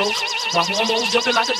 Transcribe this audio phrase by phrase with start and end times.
[0.00, 0.54] backstroke.
[0.54, 1.59] My hormones jumping like a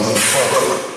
[0.00, 0.87] motherfucker.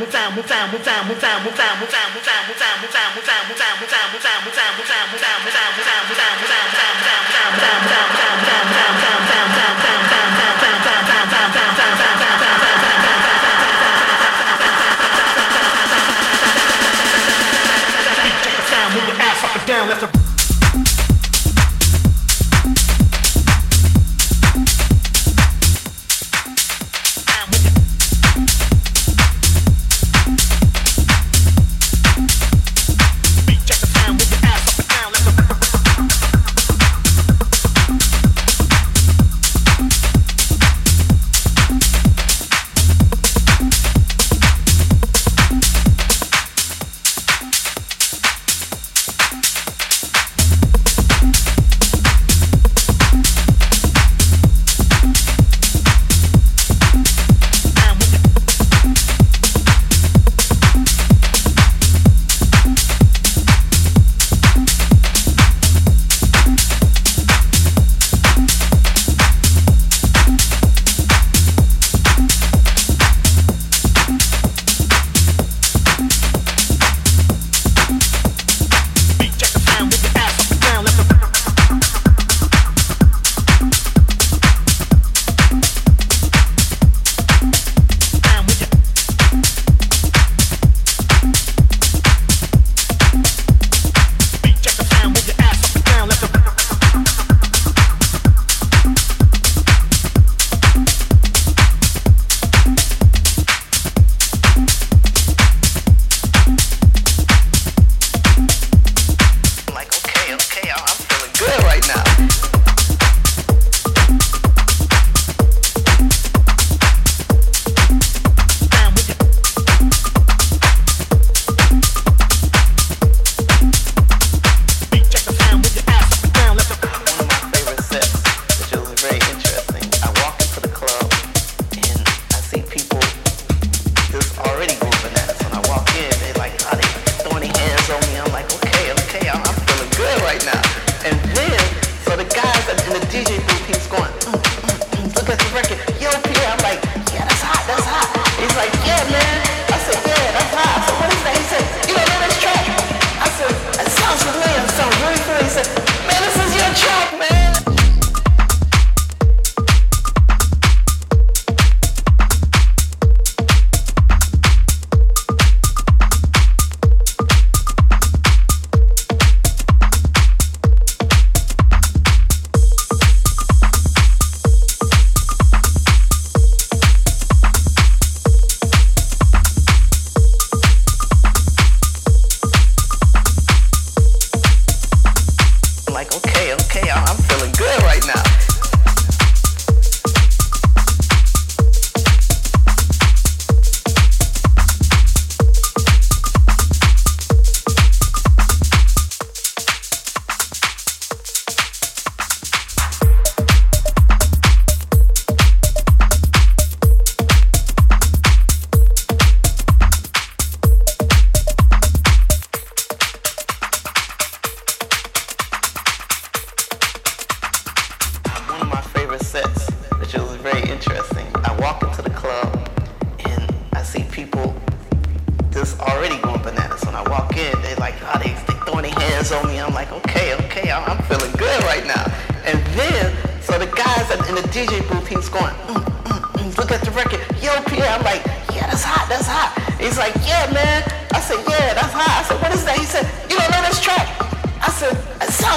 [0.00, 2.56] move out, move out, move out, move out, move out, move out, move out, move
[2.56, 2.59] out.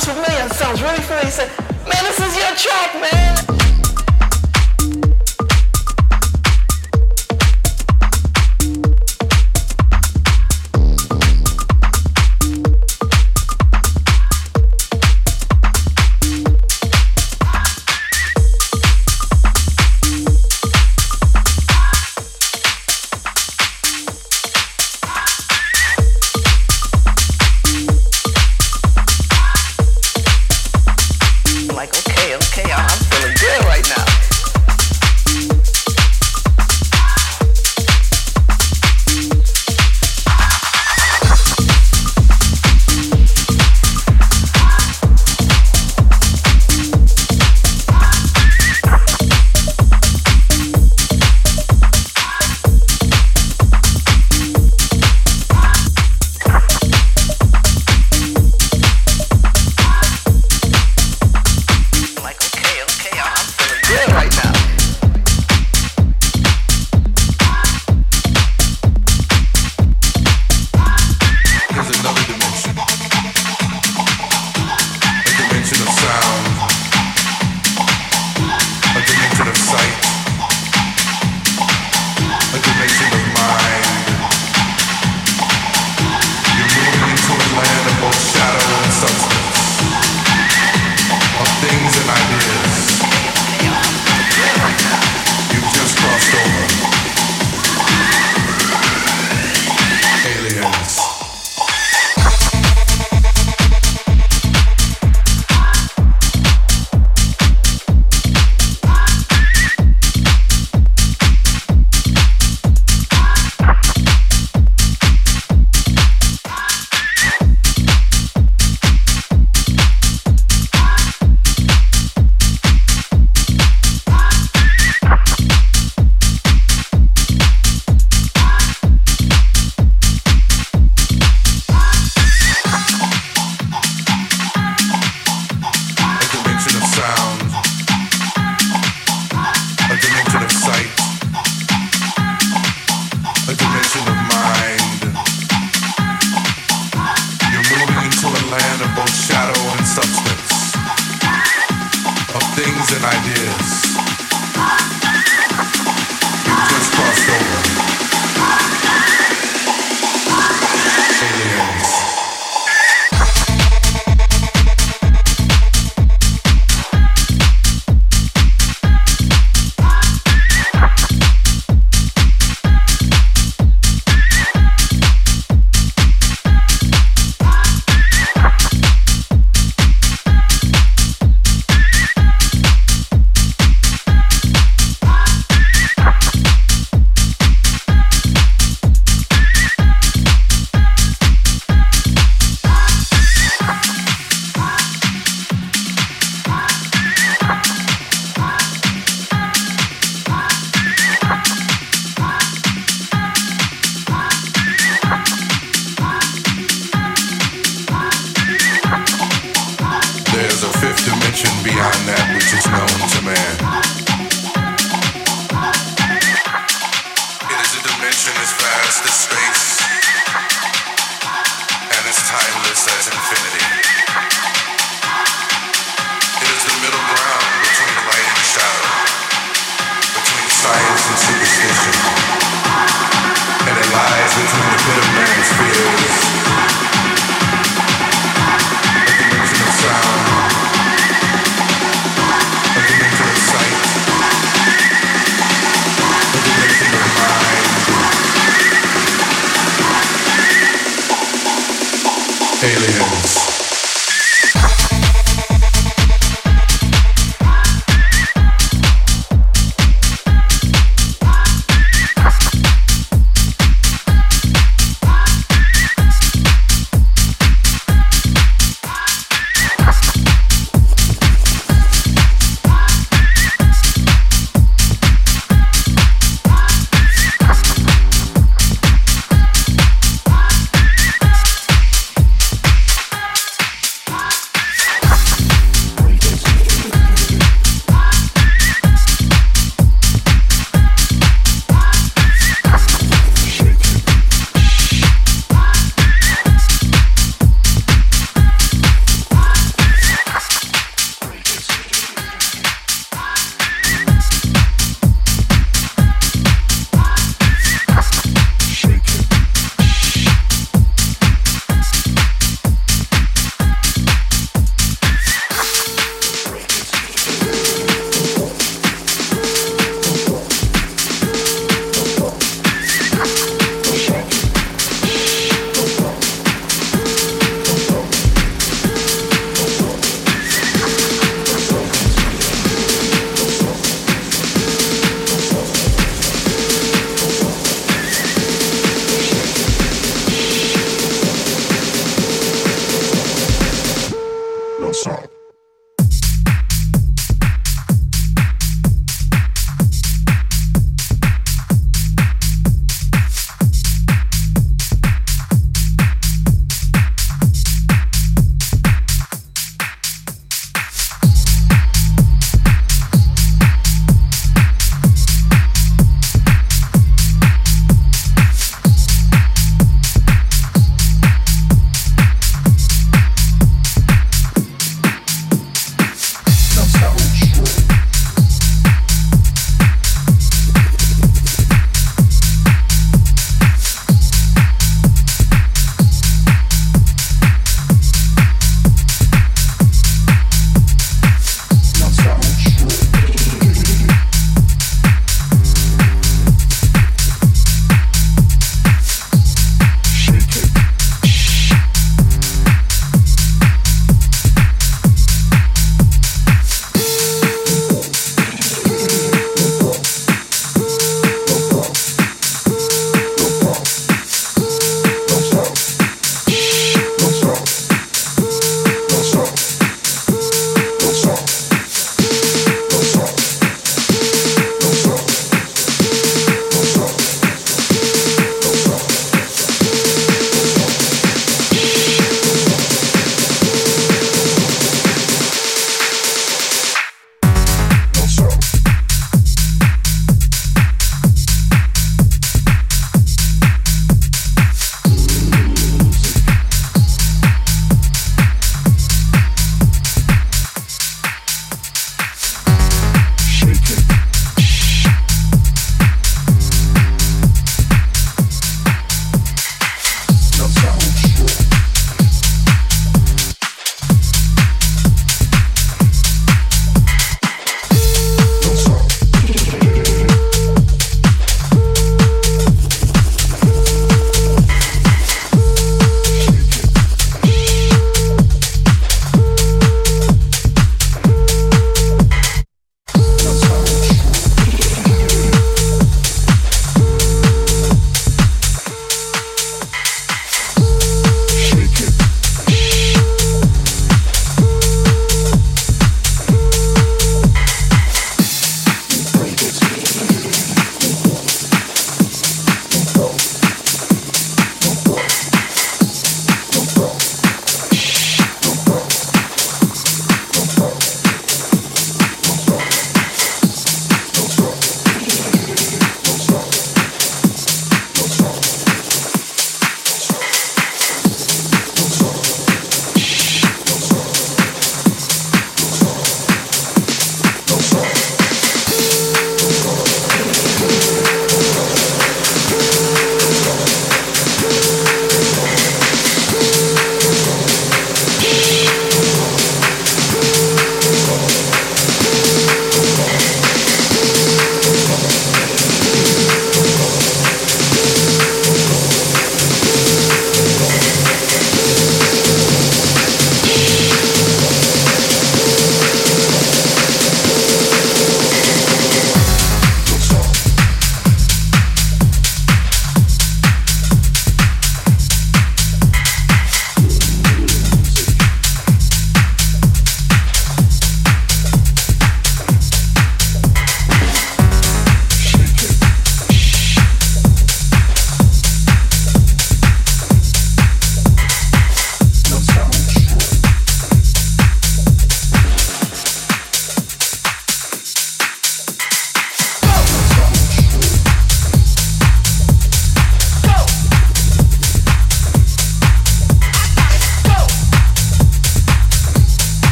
[0.00, 0.46] sounds familiar.
[0.46, 1.26] It sounds really familiar.
[1.26, 1.50] He said,
[1.86, 3.49] man, this is your track, man.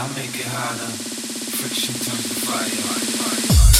[0.00, 0.92] I'll make it hotter.
[1.58, 2.68] Friction turns the fire.
[2.68, 3.77] fire, fire.